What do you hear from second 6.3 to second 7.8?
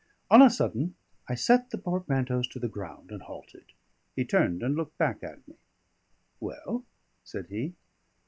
"Well?" said he.